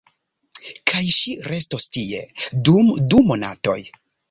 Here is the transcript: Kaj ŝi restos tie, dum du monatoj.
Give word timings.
Kaj 0.91 1.01
ŝi 1.17 1.35
restos 1.51 1.87
tie, 1.97 2.23
dum 2.71 2.91
du 3.13 3.23
monatoj. 3.31 3.79